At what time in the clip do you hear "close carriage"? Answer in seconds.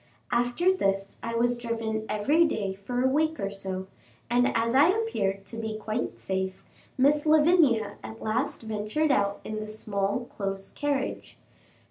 10.31-11.37